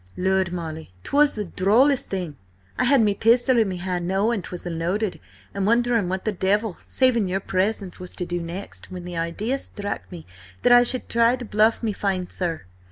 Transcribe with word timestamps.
"Lud, 0.17 0.51
Molly, 0.51 0.91
'twas 1.03 1.35
the 1.35 1.45
drollest 1.45 2.09
thing! 2.09 2.35
I 2.75 2.85
had 2.85 3.01
me 3.01 3.13
pistol 3.13 3.59
in 3.59 3.69
me 3.69 3.77
hand, 3.77 4.07
knowing 4.07 4.41
'twas 4.41 4.65
unloaded, 4.65 5.19
and 5.53 5.67
wondering 5.67 6.09
what 6.09 6.25
the 6.25 6.31
devil, 6.31 6.75
saving 6.87 7.27
your 7.27 7.39
presence, 7.39 7.99
was 7.99 8.15
to 8.15 8.25
do 8.25 8.41
next, 8.41 8.89
when 8.89 9.05
the 9.05 9.15
idea 9.15 9.59
struck 9.59 10.11
me 10.11 10.25
that 10.63 10.71
I 10.73 10.81
should 10.81 11.07
try 11.07 11.35
to 11.35 11.45
bluff 11.45 11.83
me 11.83 11.93
fine 11.93 12.31
sir. 12.31 12.63